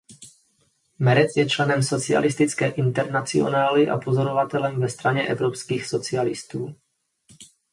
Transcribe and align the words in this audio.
Merec 0.99 1.33
je 1.37 1.45
členem 1.49 1.83
Socialistické 1.83 2.69
internacionály 2.69 3.89
a 3.89 3.97
pozorovatelem 3.97 4.79
ve 4.79 4.89
Straně 4.89 5.27
evropských 5.27 5.85
socialistů. 5.87 6.75